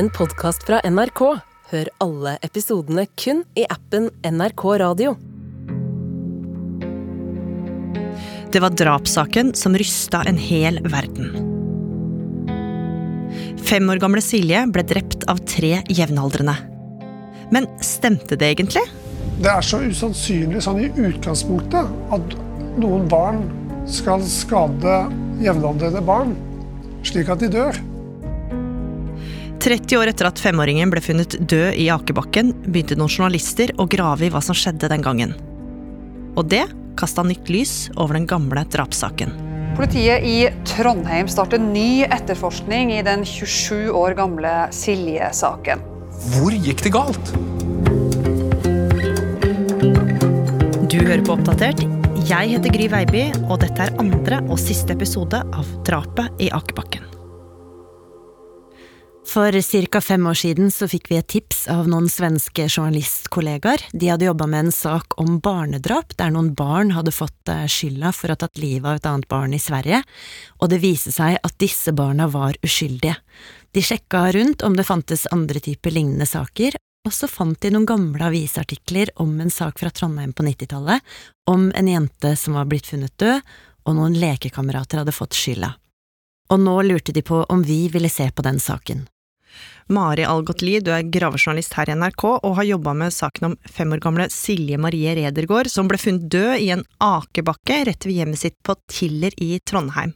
[0.00, 1.20] en podkast fra NRK.
[1.70, 5.10] Hør alle episodene kun i appen NRK Radio.
[8.48, 11.28] Det var drapssaken som rysta en hel verden.
[13.60, 16.56] Fem år gamle Silje ble drept av tre jevnaldrende.
[17.52, 18.86] Men stemte det egentlig?
[19.44, 22.38] Det er så usannsynlig sånn i utgangspunktet at
[22.80, 23.44] noen barn
[23.84, 25.02] skal skade
[25.44, 26.38] jevnaldrende barn
[27.04, 27.84] slik at de dør.
[29.60, 34.24] 30 år etter at femåringen ble funnet død i akebakken, begynte noen journalister å grave
[34.24, 35.34] i hva som skjedde den gangen.
[36.40, 36.64] Og det
[37.00, 39.34] kasta nytt lys over den gamle drapssaken.
[39.76, 45.84] Politiet i Trondheim starter ny etterforskning i den 27 år gamle Silje-saken.
[46.32, 47.32] Hvor gikk det galt?
[50.90, 51.84] Du hører på Oppdatert.
[52.28, 57.09] Jeg heter Gry Veiby, og dette er andre og siste episode av Drapet i Akebakken.
[59.30, 59.54] For
[59.86, 60.00] ca.
[60.00, 63.84] fem år siden så fikk vi et tips av noen svenske journalistkollegaer.
[63.94, 68.10] De hadde jobba med en sak om barnedrap, der noen barn hadde fått eh, skylda
[68.10, 70.00] for å ha tatt livet av et annet barn i Sverige,
[70.58, 73.20] og det viste seg at disse barna var uskyldige.
[73.70, 76.74] De sjekka rundt om det fantes andre typer lignende saker,
[77.06, 81.06] og så fant de noen gamle avisartikler om en sak fra Trondheim på 90-tallet,
[81.46, 83.46] om en jente som var blitt funnet død,
[83.86, 85.76] og noen lekekamerater hadde fått skylda.
[86.50, 89.06] Og nå lurte de på om vi ville se på den saken.
[89.90, 93.90] Mari Algotli, du er gravejournalist her i NRK og har jobba med saken om fem
[93.96, 98.42] år gamle Silje Marie Redergård, som ble funnet død i en akebakke rett ved hjemmet
[98.44, 100.14] sitt på Tiller i Trondheim.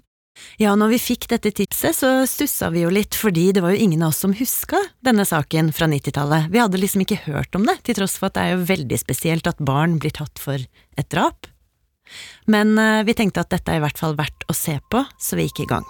[0.59, 3.87] Ja, når vi fikk dette tipset, så stussa vi jo litt, fordi det var jo
[3.87, 6.51] ingen av oss som huska denne saken fra 90-tallet.
[6.51, 9.01] Vi hadde liksom ikke hørt om det, til tross for at det er jo veldig
[9.01, 11.51] spesielt at barn blir tatt for et drap.
[12.51, 15.39] Men eh, vi tenkte at dette er i hvert fall verdt å se på, så
[15.39, 15.87] vi gikk i gang.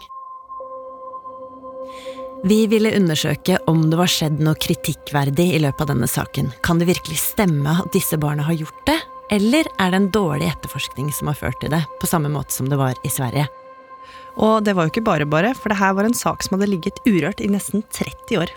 [2.47, 6.51] Vi ville undersøke om det var skjedd noe kritikkverdig i løpet av denne saken.
[6.61, 8.99] Kan det virkelig stemme at disse barna har gjort det,
[9.33, 12.69] eller er det en dårlig etterforskning som har ført til det, på samme måte som
[12.69, 13.47] det var i Sverige?
[14.37, 16.69] Og det var jo ikke bare bare, for det her var en sak som hadde
[16.69, 18.53] ligget urørt i nesten 30 år.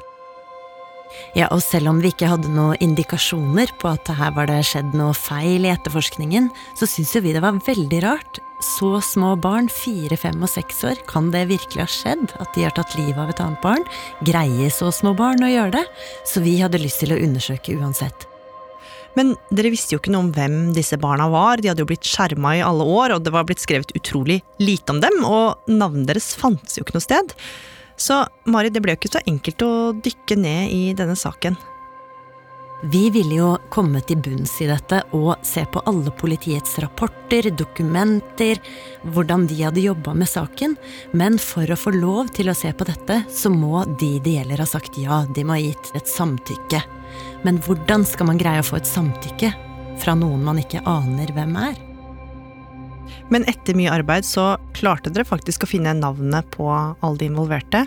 [1.37, 4.95] Ja, og selv om vi ikke hadde noen indikasjoner på at her var det skjedd
[4.97, 8.41] noe feil i etterforskningen, så syns jo vi det var veldig rart.
[8.63, 12.65] Så små barn, fire, fem og seks år, kan det virkelig ha skjedd at de
[12.65, 13.85] har tatt livet av et annet barn?
[14.25, 15.85] Greier så små barn å gjøre det?
[16.25, 18.25] Så vi hadde lyst til å undersøke uansett.
[19.17, 22.05] Men dere visste jo ikke noe om hvem disse barna var, de hadde jo blitt
[22.05, 26.09] skjerma i alle år, og det var blitt skrevet utrolig lite om dem, og navnet
[26.11, 27.33] deres fantes jo ikke noe sted.
[27.97, 31.57] Så Mari, det ble jo ikke så enkelt å dykke ned i denne saken.
[32.83, 38.61] Vi ville jo komme til bunns i dette og se på alle politiets rapporter, dokumenter,
[39.15, 40.75] hvordan de hadde jobba med saken,
[41.17, 44.61] men for å få lov til å se på dette, så må de det gjelder
[44.61, 46.83] ha sagt ja, de må ha gitt et samtykke.
[47.41, 49.53] Men hvordan skal man greie å få et samtykke
[49.97, 51.86] fra noen man ikke aner hvem er?
[53.33, 57.85] Men etter mye arbeid så klarte dere faktisk å finne navnet på alle de involverte.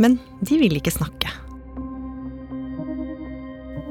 [0.00, 1.32] Men de ville ikke snakke.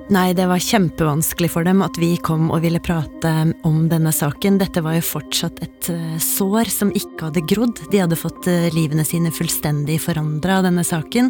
[0.09, 3.29] Nei, det var kjempevanskelig for dem at vi kom og ville prate
[3.67, 4.57] om denne saken.
[4.57, 7.83] Dette var jo fortsatt et eh, sår som ikke hadde grodd.
[7.93, 11.29] De hadde fått eh, livene sine fullstendig forandra av denne saken.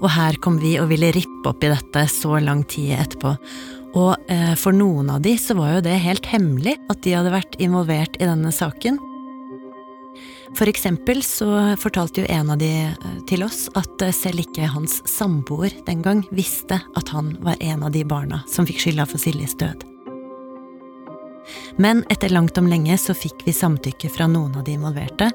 [0.00, 3.34] Og her kom vi og ville rippe opp i dette så lang tid etterpå.
[3.94, 7.34] Og eh, for noen av de så var jo det helt hemmelig at de hadde
[7.34, 8.98] vært involvert i denne saken.
[10.54, 14.70] For eksempel så fortalte jo en av de eh, til oss at eh, selv ikke
[14.70, 19.06] hans samboer den gang visste at han var en av de barna som fikk skylda
[19.10, 19.86] for Siljes død.
[21.76, 25.28] Men etter langt om lenge så fikk vi samtykke fra noen av de involverte,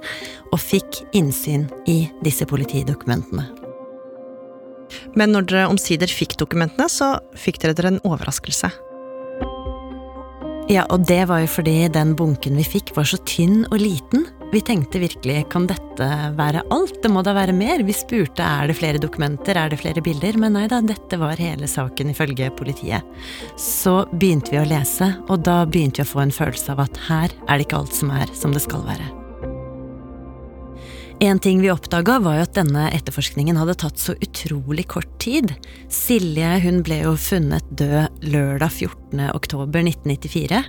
[0.49, 3.58] og fikk innsyn i disse politidokumentene.
[5.19, 8.71] Men når dere omsider fikk dokumentene, så fikk dere dere en overraskelse.
[10.69, 14.27] Ja, og det var jo fordi den bunken vi fikk var så tynn og liten.
[14.53, 17.81] Vi tenkte virkelig kan dette være alt, det må da være mer?
[17.85, 21.41] Vi spurte er det flere dokumenter, er det flere bilder, men nei da, dette var
[21.41, 23.05] hele saken ifølge politiet.
[23.57, 27.05] Så begynte vi å lese, og da begynte vi å få en følelse av at
[27.09, 29.18] her er det ikke alt som er som det skal være.
[31.21, 35.51] En ting vi oppdaga, var jo at denne etterforskningen hadde tatt så utrolig kort tid.
[35.91, 39.25] Silje hun ble jo funnet død lørdag 14.
[39.35, 40.61] oktober 1994.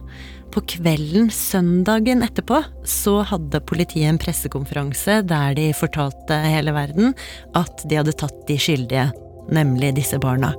[0.50, 7.14] På kvelden søndagen etterpå så hadde politiet en pressekonferanse der de fortalte hele verden
[7.55, 9.06] at de hadde tatt de skyldige,
[9.55, 10.50] nemlig disse barna.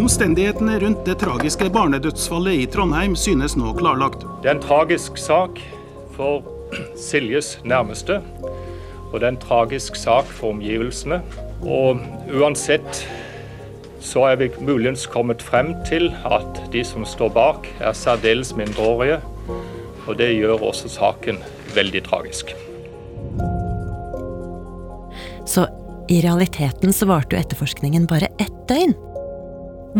[0.00, 4.24] Omstendighetene rundt det tragiske barnedødsfallet i Trondheim synes nå klarlagt.
[4.40, 5.60] Det er en tragisk sak
[6.16, 6.40] for
[6.96, 8.22] Siljes nærmeste.
[9.10, 11.20] Og det er en tragisk sak for omgivelsene.
[11.66, 13.02] Og uansett
[14.00, 19.20] så er vi muligens kommet frem til at de som står bak, er særdeles mindreårige.
[20.06, 21.42] Og det gjør også saken
[21.74, 22.54] veldig tragisk.
[25.46, 25.66] Så
[26.10, 28.96] i realiteten så varte jo etterforskningen bare ett døgn.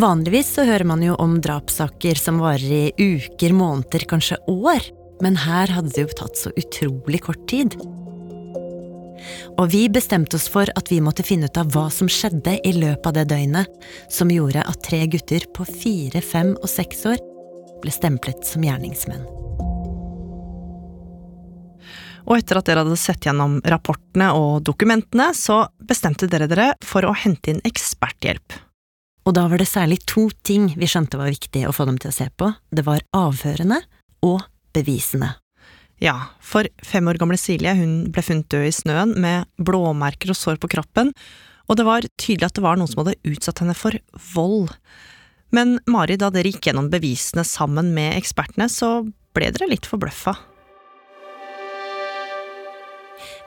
[0.01, 4.87] Vanligvis så hører man jo om drapssaker som varer i uker, måneder, kanskje år.
[5.21, 7.75] Men her hadde det jo tatt så utrolig kort tid.
[9.57, 12.73] Og vi bestemte oss for at vi måtte finne ut av hva som skjedde i
[12.77, 17.21] løpet av det døgnet som gjorde at tre gutter på fire, fem og seks år
[17.81, 19.27] ble stemplet som gjerningsmenn.
[22.29, 27.07] Og etter at dere hadde sett gjennom rapportene og dokumentene, så bestemte dere dere for
[27.09, 28.59] å hente inn eksperthjelp.
[29.27, 32.13] Og da var det særlig to ting vi skjønte var viktig å få dem til
[32.13, 32.53] å se på.
[32.71, 33.81] Det var avhørene
[34.27, 34.45] og
[34.75, 35.35] bevisene.
[36.01, 40.39] Ja, for fem år gamle Silje hun ble funnet død i snøen med blåmerker og
[40.39, 41.13] sår på kroppen,
[41.69, 43.95] og det var tydelig at det var noen som hadde utsatt henne for
[44.33, 44.73] vold.
[45.55, 49.03] Men Mari, da dere gikk gjennom bevisene sammen med ekspertene, så
[49.37, 50.35] ble dere litt forbløffa.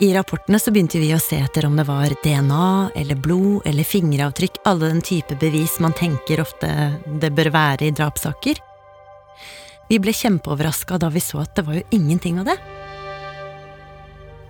[0.03, 2.67] I rapportene så begynte vi å se etter om det var DNA
[3.01, 6.69] eller blod eller fingeravtrykk, alle den type bevis man tenker ofte
[7.21, 8.61] det bør være i drapssaker.
[9.89, 12.57] Vi ble kjempeoverraska da vi så at det var jo ingenting av det.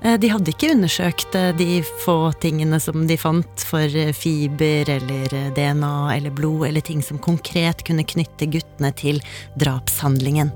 [0.04, 4.90] Eh, de hadde ikke undersøkt eh, de få tingene som de fant for eh, fiber
[4.98, 9.24] eller DNA eller blod, eller ting som konkret kunne knytte guttene til
[9.60, 10.52] drapshandlingen.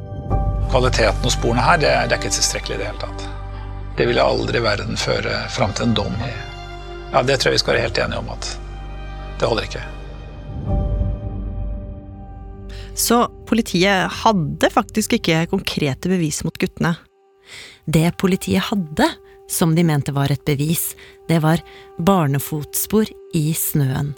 [0.67, 3.27] Kvaliteten og sporene her det er, ikke tilstrekkelig i det hele tatt.
[3.97, 6.17] Det ville aldri verden føre fram til en dom.
[7.13, 8.51] Ja, Det tror jeg vi skal være helt enige om at
[9.39, 9.96] det holder ikke.
[12.97, 16.95] Så politiet hadde faktisk ikke konkrete bevis mot guttene.
[17.85, 19.05] Det politiet hadde,
[19.47, 20.95] som de mente var et bevis,
[21.29, 21.61] det var
[22.01, 23.07] barnefotspor
[23.37, 24.15] i snøen.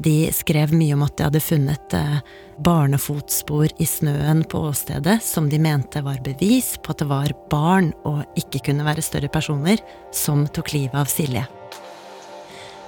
[0.00, 2.20] De skrev mye om at de hadde funnet eh,
[2.64, 7.92] barnefotspor i snøen på åstedet som de mente var bevis på at det var barn
[8.08, 9.84] og ikke kunne være større personer
[10.16, 11.44] som tok livet av Silje.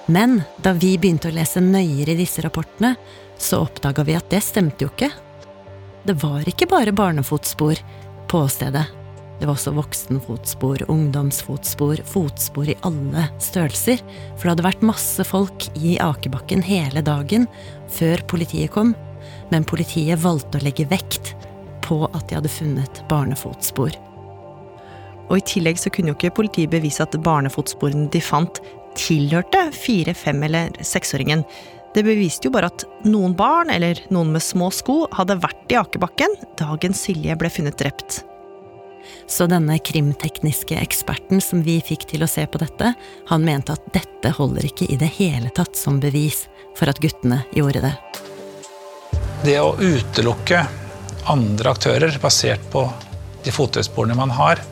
[0.07, 2.97] Men da vi begynte å lese nøyere i disse rapportene,
[3.39, 5.11] så oppdaga vi at det stemte jo ikke.
[6.03, 7.79] Det var ikke bare barnefotspor
[8.31, 8.85] på åstedet.
[9.43, 14.03] Det var også voksenfotspor, ungdomsfotspor, fotspor i alle størrelser.
[14.37, 17.49] For det hadde vært masse folk i akebakken hele dagen
[17.91, 18.95] før politiet kom.
[19.51, 21.35] Men politiet valgte å legge vekt
[21.83, 23.99] på at de hadde funnet barnefotspor.
[25.31, 28.63] Og i tillegg så kunne jo ikke politiet bevise at barnefotsporene de fant,
[28.99, 31.45] tilhørte fire-, fem- eller seksåringen.
[31.95, 35.79] Det beviste jo bare at noen barn, eller noen med små sko, hadde vært i
[35.81, 38.23] akebakken dagen Silje ble funnet drept.
[39.27, 42.95] Så denne krimtekniske eksperten som vi fikk til å se på dette,
[43.29, 46.47] han mente at dette holder ikke i det hele tatt som bevis
[46.79, 47.95] for at guttene gjorde det.
[49.43, 50.63] Det å utelukke
[51.33, 52.87] andre aktører basert på
[53.43, 54.63] de fotøysporene man har,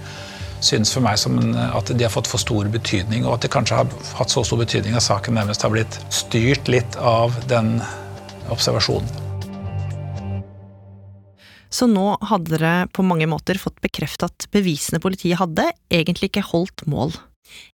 [0.64, 3.80] synes for meg som at de har fått for stor betydning, og at de kanskje
[3.80, 7.78] har hatt så stor betydning at saken nærmest har blitt styrt litt av den
[8.52, 9.08] observasjonen.
[11.70, 16.48] Så nå hadde dere på mange måter fått bekreftet at bevisene politiet hadde, egentlig ikke
[16.50, 17.14] holdt mål.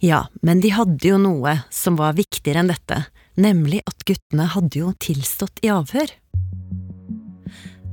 [0.05, 3.07] Ja, men de hadde jo noe som var viktigere enn dette,
[3.41, 6.13] nemlig at guttene hadde jo tilstått i avhør.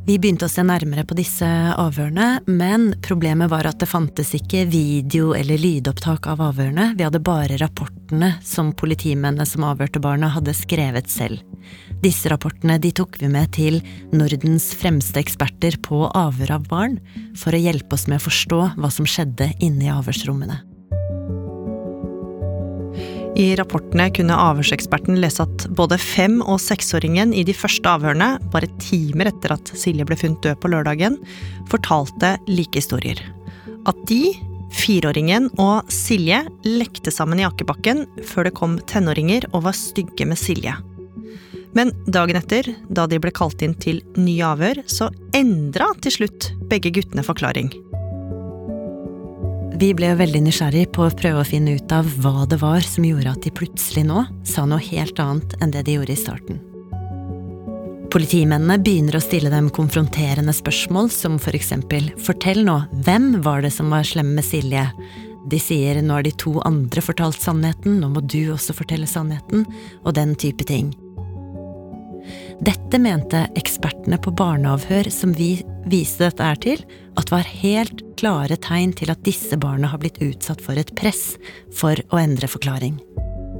[0.03, 1.47] Vi begynte å se nærmere på disse
[1.79, 7.21] avhørene, men problemet var at det fantes ikke video eller lydopptak av avhørene, vi hadde
[7.23, 11.39] bare rapportene som politimennene som avhørte barna, hadde skrevet selv.
[12.03, 13.79] Disse rapportene de tok vi med til
[14.11, 16.99] Nordens fremste eksperter på avhør av barn,
[17.39, 20.59] for å hjelpe oss med å forstå hva som skjedde inne i avhørsrommene.
[23.33, 28.69] I rapportene kunne avhørseksperten lese at både fem- og seksåringen i de første avhørene, bare
[28.77, 31.17] timer etter at Silje ble funnet død på lørdagen,
[31.71, 33.17] fortalte like historier.
[33.89, 34.35] At de,
[34.77, 40.37] fireåringen og Silje, lekte sammen i akebakken før det kom tenåringer og var stygge med
[40.37, 40.77] Silje.
[41.73, 46.51] Men dagen etter, da de ble kalt inn til ny avhør, så endra til slutt
[46.69, 47.73] begge guttene forklaring.
[49.73, 53.07] Vi ble veldig nysgjerrig på å prøve å finne ut av hva det var som
[53.07, 56.61] gjorde at de plutselig nå sa noe helt annet enn det de gjorde i starten.
[58.13, 63.73] Politimennene begynner å stille dem konfronterende spørsmål, som for eksempel fortell nå, hvem var det
[63.73, 64.85] som var slemme med Silje?
[65.49, 69.65] De sier nå har de to andre fortalt sannheten, nå må du også fortelle sannheten,
[70.05, 70.93] og den type ting.
[72.63, 75.57] Dette mente ekspertene på barneavhør som vi
[75.89, 76.83] viste dette er til,
[77.19, 81.33] at var helt klare tegn til at disse barna har blitt utsatt for et press
[81.75, 82.93] for å endre forklaring.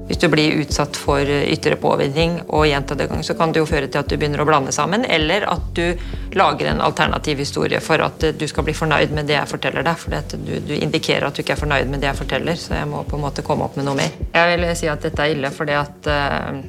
[0.08, 3.90] Hvis du blir utsatt for ytre påvirkning og gjentatte ganger, så kan det jo føre
[3.92, 6.00] til at du begynner å blande sammen, eller at du
[6.40, 10.00] lager en alternativ historie for at du skal bli fornøyd med det jeg forteller deg.
[10.00, 12.92] For du, du, indikerer at du ikke er fornøyd med det jeg forteller, så jeg
[12.94, 14.16] må på en måte komme opp med noe mer.
[14.32, 16.64] Jeg vil si at dette er ille fordi at uh,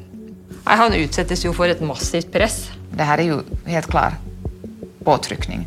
[0.64, 2.70] han utsettes jo for et massivt press.
[2.90, 4.16] Det her er jo helt klar
[5.04, 5.66] påtrykning.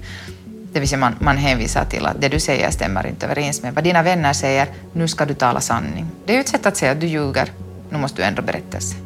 [0.74, 3.76] Det vil si man, man henviser til at det du sier, stemmer ikke overens med
[3.76, 4.74] hva dine venner sier.
[4.98, 6.10] Nå skal du tale sanning.
[6.26, 7.54] Det er jo et sett å si at du ljuger,
[7.88, 8.98] Nå må du endre berettelse.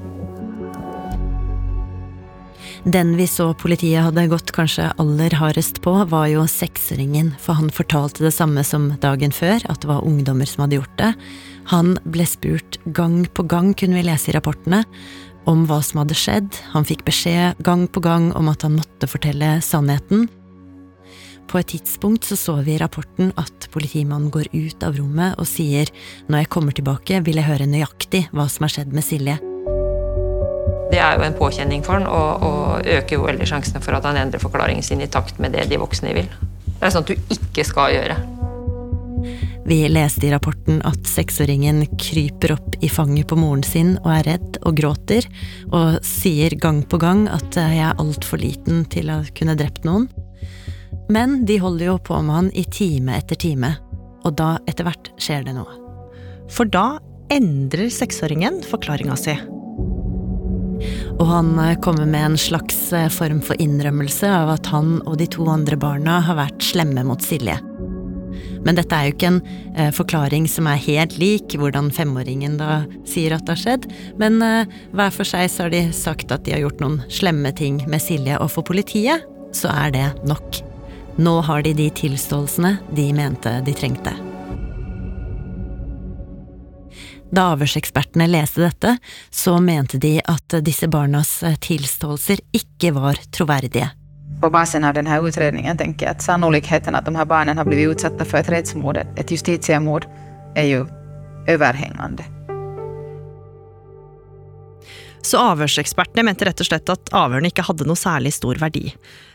[2.81, 7.69] Den vi så politiet hadde gått kanskje aller hardest på, var jo seksåringen, for han
[7.69, 11.11] fortalte det samme som dagen før, at det var ungdommer som hadde gjort det.
[11.69, 14.81] Han ble spurt gang på gang, kunne vi lese i rapportene,
[15.49, 19.09] om hva som hadde skjedd, han fikk beskjed gang på gang om at han måtte
[19.09, 20.27] fortelle sannheten.
[21.51, 25.49] På et tidspunkt så, så vi i rapporten at politimannen går ut av rommet og
[25.49, 25.89] sier
[26.29, 29.39] når jeg kommer tilbake, vil jeg høre nøyaktig hva som har skjedd med Silje.
[30.91, 34.07] Det er jo en påkjenning for han, og, og øker jo veldig sjansene for at
[34.07, 36.31] han endrer forklaringen sin i takt med det de voksne vil.
[36.81, 38.17] Det er at du ikke skal gjøre.
[39.71, 44.25] Vi leste i rapporten at seksåringen kryper opp i fanget på moren sin og er
[44.27, 45.23] redd og gråter,
[45.71, 50.09] og sier gang på gang at jeg er altfor liten til å kunne drept noen.
[51.07, 53.71] Men de holder jo på med han i time etter time,
[54.27, 55.79] og da etter hvert skjer det noe.
[56.51, 56.99] For da
[57.31, 59.39] endrer seksåringen forklaringa si.
[61.15, 65.47] Og han kommer med en slags form for innrømmelse av at han og de to
[65.47, 67.61] andre barna har vært slemme mot Silje.
[68.65, 69.41] Men dette er jo ikke en
[69.75, 73.87] eh, forklaring som er helt lik hvordan femåringen da sier at det har skjedd,
[74.21, 77.53] men eh, hver for seg så har de sagt at de har gjort noen slemme
[77.57, 79.25] ting med Silje, og for politiet
[79.55, 80.61] så er det nok.
[81.21, 84.13] Nå har de de tilståelsene de mente de trengte.
[87.31, 88.97] Da avhørsekspertene leste dette,
[89.31, 93.87] så mente de at disse barnas tilståelser ikke var troverdige.
[94.41, 97.91] På basen av denne utredningen tenker jeg at sannolikheten at de her barnen har blitt
[97.91, 100.07] utsatt for et rättsmord, et justitiemord,
[100.55, 100.85] er jo
[101.49, 102.25] overhengende.
[105.21, 108.89] Så avhørsekspertene mente rett og slett at avhørene ikke hadde noe særlig stor verdi.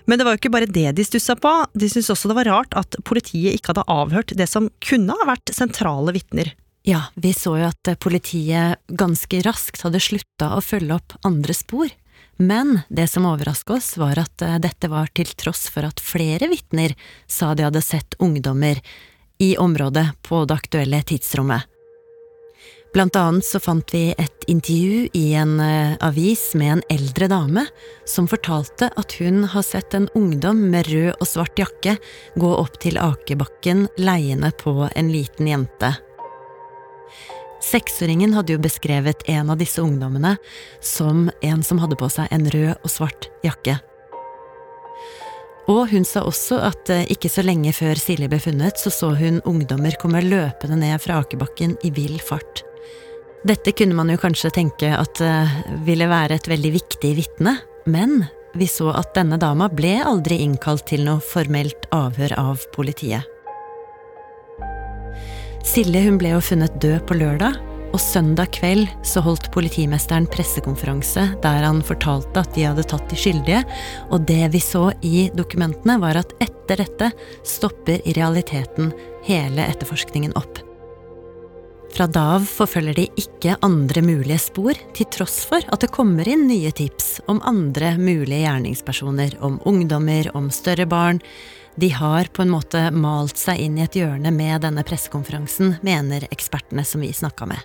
[0.06, 2.50] Men det var jo ikke bare det de stussa på, de syntes også det var
[2.50, 6.52] rart at politiet ikke hadde avhørt det som kunne ha vært sentrale vitner.
[6.86, 11.90] Ja, vi så jo at politiet ganske raskt hadde slutta å følge opp andre spor.
[12.36, 16.50] Men det som overrasket oss, var at eh, dette var til tross for at flere
[16.52, 18.82] vitner sa de hadde sett ungdommer
[19.40, 21.64] i området på det aktuelle tidsrommet.
[22.96, 27.66] Blant annet så fant vi et intervju i en uh, avis med en eldre dame
[28.08, 31.98] som fortalte at hun har sett en ungdom med rød og svart jakke
[32.40, 35.92] gå opp til akebakken leiende på en liten jente.
[37.64, 40.36] Seksåringen hadde jo beskrevet en av disse ungdommene
[40.84, 43.78] som en som hadde på seg en rød og svart jakke.
[45.66, 49.10] Og hun sa også at eh, ikke så lenge før Silje ble funnet, så så
[49.18, 52.62] hun ungdommer komme løpende ned fra akebakken i vill fart.
[53.46, 57.52] Dette kunne man jo kanskje tenke at uh, ville være et veldig viktig vitne,
[57.86, 58.24] men
[58.58, 63.35] vi så at denne dama ble aldri innkalt til noe formelt avhør av politiet.
[65.66, 67.56] Silje hun ble jo funnet død på lørdag,
[67.90, 73.18] og søndag kveld så holdt politimesteren pressekonferanse der han fortalte at de hadde tatt de
[73.18, 73.62] skyldige,
[74.14, 77.10] og det vi så i dokumentene, var at etter dette
[77.46, 78.92] stopper i realiteten
[79.26, 80.62] hele etterforskningen opp.
[81.96, 86.28] Fra da av forfølger de ikke andre mulige spor, til tross for at det kommer
[86.28, 91.22] inn nye tips om andre mulige gjerningspersoner, om ungdommer, om større barn.
[91.76, 96.24] De har på en måte malt seg inn i et hjørne med denne pressekonferansen, mener
[96.32, 97.60] ekspertene som vi snakka med.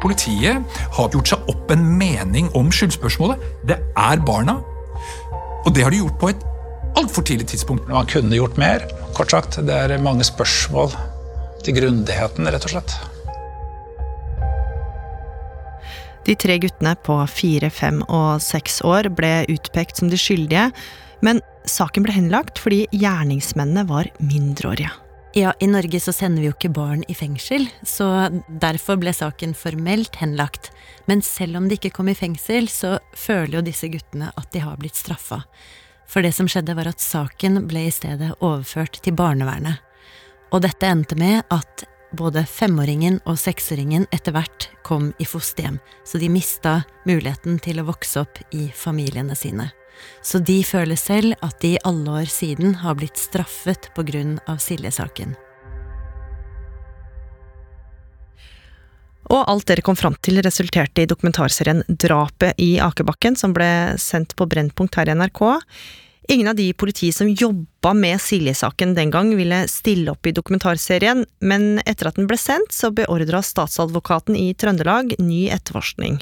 [0.00, 3.42] Politiet har gjort seg opp en mening om skyldspørsmålet.
[3.68, 4.54] Det er barna.
[5.66, 6.46] Og det har de gjort på et
[6.96, 7.90] altfor tidlig tidspunkt.
[7.90, 8.86] Man kunne gjort mer.
[9.18, 10.94] Kort sagt, det er mange spørsmål
[11.66, 12.96] til grundigheten, rett og slett.
[16.24, 20.70] De tre guttene på fire, fem og seks år ble utpekt som de skyldige,
[21.24, 24.90] men saken ble henlagt fordi gjerningsmennene var mindreårige.
[25.36, 28.06] Ja, i Norge så sender vi jo ikke barn i fengsel, så
[28.62, 30.70] derfor ble saken formelt henlagt.
[31.06, 34.64] Men selv om de ikke kom i fengsel, så føler jo disse guttene at de
[34.64, 35.42] har blitt straffa.
[36.08, 39.84] For det som skjedde, var at saken ble i stedet overført til barnevernet.
[40.48, 41.84] Og dette endte med at
[42.16, 45.76] både femåringen og seksåringen etter hvert kom i fosterhjem,
[46.08, 49.68] så de mista muligheten til å vokse opp i familiene sine.
[50.22, 54.38] Så de føler selv at de i alle år siden har blitt straffet på grunn
[54.48, 55.36] av Silje-saken.
[59.28, 64.34] Og alt dere kom fram til resulterte i dokumentarserien Drapet i Akebakken, som ble sendt
[64.38, 65.42] på Brennpunkt her i NRK.
[66.32, 70.34] Ingen av de i politiet som jobba med Silje-saken den gang, ville stille opp i
[70.36, 76.20] dokumentarserien, men etter at den ble sendt, så beordra statsadvokaten i Trøndelag ny etterforskning.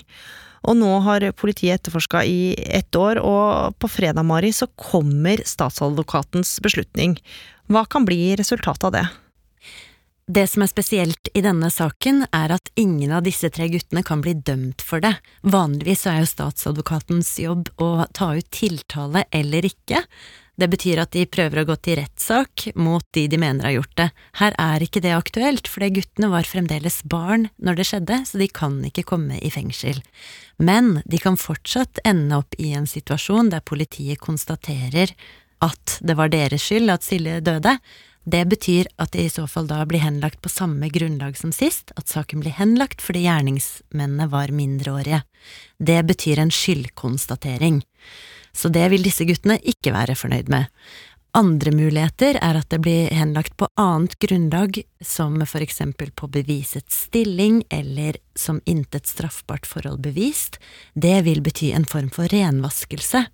[0.66, 6.58] Og nå har politiet etterforska i ett år, og på fredag, Mari, så kommer statsadvokatens
[6.64, 7.14] beslutning.
[7.70, 9.06] Hva kan bli resultatet av det?
[10.26, 14.24] Det som er spesielt i denne saken, er at ingen av disse tre guttene kan
[14.24, 15.12] bli dømt for det.
[15.46, 20.02] Vanligvis er jo statsadvokatens jobb å ta ut tiltale eller ikke.
[20.56, 23.94] Det betyr at de prøver å gå til rettssak mot de de mener har gjort
[24.00, 24.08] det.
[24.40, 28.48] Her er ikke det aktuelt, fordi guttene var fremdeles barn når det skjedde, så de
[28.48, 30.00] kan ikke komme i fengsel.
[30.56, 35.12] Men de kan fortsatt ende opp i en situasjon der politiet konstaterer
[35.64, 37.76] at det var deres skyld at Silje døde,
[38.26, 41.92] det betyr at det i så fall da blir henlagt på samme grunnlag som sist,
[41.94, 45.20] at saken blir henlagt fordi gjerningsmennene var mindreårige.
[45.78, 47.84] Det betyr en skyldkonstatering.
[48.56, 50.72] Så det vil disse guttene ikke være fornøyd med.
[51.36, 57.02] Andre muligheter er at det blir henlagt på annet grunnlag, som for eksempel på bevisets
[57.10, 60.56] stilling eller som intet straffbart forhold bevist.
[60.94, 63.26] Det vil bety en form for renvaskelse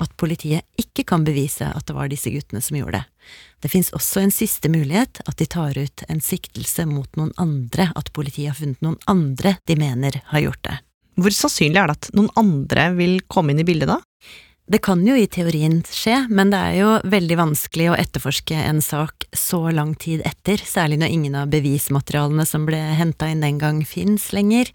[0.00, 3.04] at politiet ikke kan bevise at det var disse guttene som gjorde det.
[3.60, 7.90] Det fins også en siste mulighet, at de tar ut en siktelse mot noen andre,
[7.92, 10.78] at politiet har funnet noen andre de mener har gjort det.
[11.20, 14.00] Hvor sannsynlig er det at noen andre vil komme inn i bildet da?
[14.70, 18.78] Det kan jo i teorien skje, men det er jo veldig vanskelig å etterforske en
[18.78, 23.58] sak så lang tid etter, særlig når ingen av bevismaterialene som ble henta inn den
[23.58, 24.70] gang fins lenger.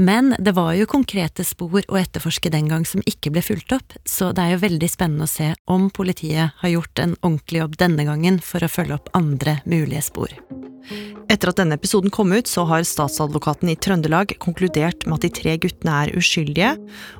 [0.00, 3.98] Men det var jo konkrete spor å etterforske den gang som ikke ble fulgt opp,
[4.08, 7.76] så det er jo veldig spennende å se om politiet har gjort en ordentlig jobb
[7.84, 10.32] denne gangen for å følge opp andre mulige spor.
[11.28, 15.32] Etter at denne episoden kom ut, så har statsadvokaten i Trøndelag konkludert med at de
[15.40, 16.74] tre guttene er uskyldige,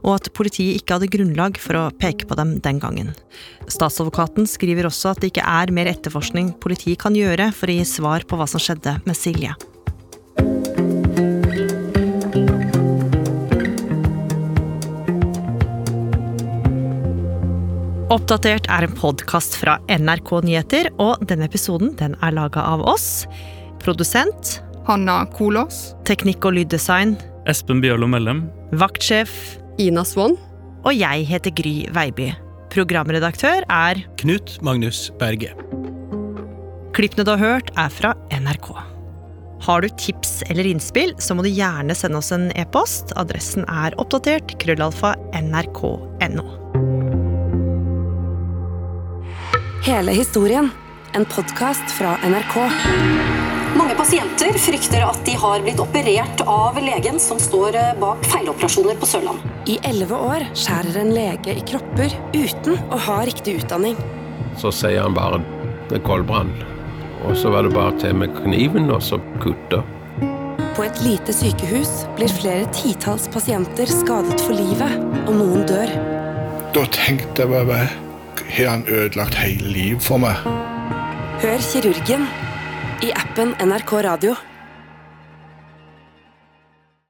[0.05, 3.15] og at politiet ikke hadde grunnlag for å peke på dem den gangen.
[3.69, 7.89] Statsadvokaten skriver også at det ikke er mer etterforskning politiet kan gjøre for å gi
[7.89, 9.57] svar på hva som skjedde med Silje.
[18.09, 23.27] Oppdatert er en podkast fra NRK Nyheter, og denne episoden den er laga av oss.
[23.83, 25.91] Produsent Hanna Kolås.
[26.09, 27.19] Teknikk og lyddesign
[27.53, 28.47] Espen Bjørlo Mellem.
[28.81, 30.39] Vaktsjef Ina Swann.
[30.89, 32.31] Og jeg heter Gry Veiby.
[32.73, 35.53] Programredaktør er Knut Magnus Berge.
[36.97, 38.71] Klippene du har hørt, er fra NRK.
[39.69, 43.13] Har du tips eller innspill, så må du gjerne sende oss en e-post.
[43.21, 46.47] Adressen er oppdatert krøllalfa nrk.no.
[49.89, 50.71] Hele historien.
[51.13, 52.57] En podkast fra NRK.
[53.77, 59.07] Mange pasienter frykter at de har blitt operert av legen som står bak feiloperasjoner på
[59.09, 59.41] Sørland.
[59.65, 63.97] I elleve år skjærer en lege i kropper uten å ha riktig utdanning.
[64.61, 65.39] Så sier han bare
[65.89, 66.53] 'det er koldbrann.
[67.25, 69.81] Og så var det bare til med kniven og så kutter.
[70.77, 75.89] På et lite sykehus blir flere titalls pasienter skadet for livet, og noen dør.
[76.77, 77.89] Da tenkte jeg bare
[78.47, 80.37] har han ødelagt hele livet for meg.
[81.43, 82.27] Hør kirurgen
[83.03, 84.35] i appen NRK Radio.